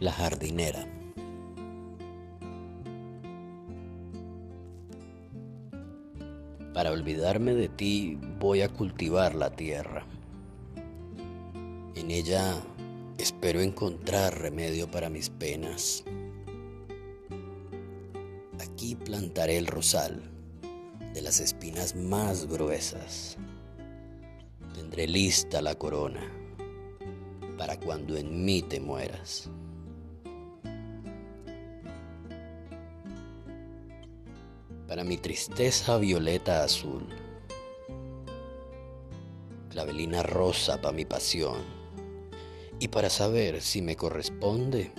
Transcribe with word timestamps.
La 0.00 0.12
jardinera. 0.12 0.86
Para 6.72 6.90
olvidarme 6.90 7.52
de 7.52 7.68
ti 7.68 8.18
voy 8.38 8.62
a 8.62 8.70
cultivar 8.70 9.34
la 9.34 9.50
tierra. 9.50 10.06
En 11.96 12.10
ella 12.10 12.56
espero 13.18 13.60
encontrar 13.60 14.40
remedio 14.40 14.90
para 14.90 15.10
mis 15.10 15.28
penas. 15.28 16.02
Aquí 18.58 18.94
plantaré 18.94 19.58
el 19.58 19.66
rosal 19.66 20.22
de 21.12 21.20
las 21.20 21.40
espinas 21.40 21.94
más 21.94 22.46
gruesas. 22.46 23.36
Tendré 24.74 25.06
lista 25.06 25.60
la 25.60 25.74
corona 25.74 26.22
para 27.58 27.78
cuando 27.78 28.16
en 28.16 28.46
mí 28.46 28.62
te 28.62 28.80
mueras. 28.80 29.50
Para 34.90 35.04
mi 35.04 35.18
tristeza 35.18 35.98
violeta 35.98 36.64
azul, 36.64 37.06
clavelina 39.68 40.24
rosa 40.24 40.80
para 40.80 40.92
mi 40.92 41.04
pasión, 41.04 41.58
y 42.80 42.88
para 42.88 43.08
saber 43.08 43.62
si 43.62 43.82
me 43.82 43.94
corresponde, 43.94 44.90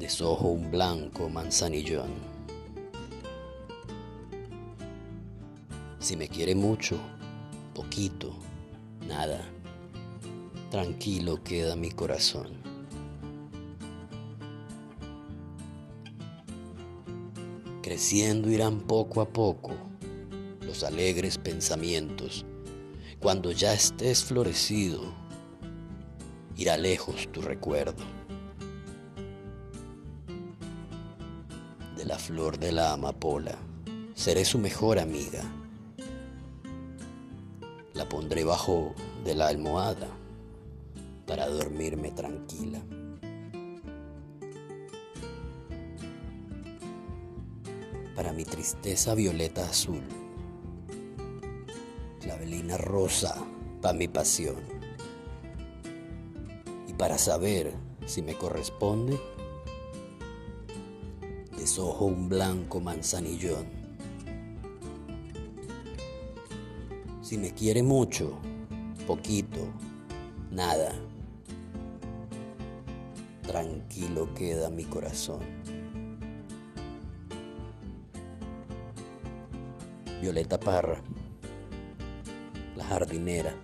desojo 0.00 0.48
un 0.48 0.68
blanco 0.68 1.28
manzanillón. 1.28 2.10
Si 6.00 6.16
me 6.16 6.26
quiere 6.26 6.56
mucho, 6.56 6.98
poquito, 7.72 8.34
nada, 9.06 9.48
tranquilo 10.72 11.44
queda 11.44 11.76
mi 11.76 11.92
corazón. 11.92 12.67
Creciendo 17.88 18.50
irán 18.50 18.82
poco 18.82 19.22
a 19.22 19.30
poco 19.30 19.70
los 20.60 20.84
alegres 20.84 21.38
pensamientos. 21.38 22.44
Cuando 23.18 23.50
ya 23.50 23.72
estés 23.72 24.22
florecido, 24.24 25.00
irá 26.54 26.76
lejos 26.76 27.32
tu 27.32 27.40
recuerdo. 27.40 28.04
De 31.96 32.04
la 32.04 32.18
flor 32.18 32.58
de 32.58 32.72
la 32.72 32.92
amapola, 32.92 33.56
seré 34.14 34.44
su 34.44 34.58
mejor 34.58 34.98
amiga 34.98 35.42
la 37.94 38.06
pondré 38.06 38.44
bajo 38.44 38.94
de 39.24 39.34
la 39.34 39.48
almohada 39.48 40.08
para 41.26 41.48
dormirme 41.48 42.10
tranquila. 42.10 42.82
Para 48.18 48.32
mi 48.32 48.44
tristeza 48.44 49.14
violeta 49.14 49.64
azul, 49.64 50.02
clavelina 52.20 52.76
rosa 52.76 53.36
para 53.80 53.96
mi 53.96 54.08
pasión. 54.08 54.56
Y 56.88 56.94
para 56.94 57.16
saber 57.16 57.72
si 58.06 58.22
me 58.22 58.34
corresponde, 58.34 59.20
desojo 61.56 62.06
un 62.06 62.28
blanco 62.28 62.80
manzanillón 62.80 63.68
Si 67.22 67.38
me 67.38 67.54
quiere 67.54 67.84
mucho, 67.84 68.36
poquito, 69.06 69.60
nada, 70.50 70.92
tranquilo 73.42 74.34
queda 74.34 74.70
mi 74.70 74.86
corazón. 74.86 75.77
Violeta 80.20 80.58
Parra, 80.58 81.00
La 82.74 82.84
jardinera, 82.84 83.54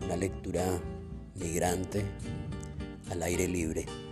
una 0.00 0.16
lectura 0.16 0.64
migrante 1.34 2.04
al 3.10 3.22
aire 3.22 3.46
libre. 3.46 4.03